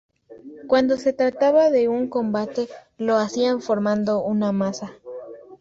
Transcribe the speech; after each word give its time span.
Cuando 0.65 0.97
se 0.97 1.13
trataba 1.13 1.69
de 1.69 1.87
un 1.87 2.07
combate, 2.09 2.67
lo 2.97 3.17
hacían 3.17 3.61
formando 3.61 4.23
una 4.23 4.51
masa. 4.51 4.93